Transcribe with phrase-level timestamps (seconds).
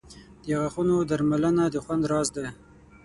[0.43, 2.47] •د غاښونو درملنه د خوند راز دی.